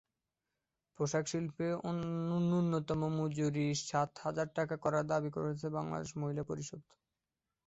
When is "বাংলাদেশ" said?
5.77-6.11